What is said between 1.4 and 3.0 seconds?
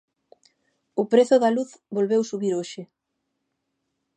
da luz volveu subir hoxe.